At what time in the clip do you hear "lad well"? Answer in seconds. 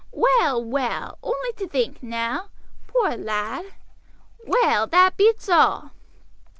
3.15-4.87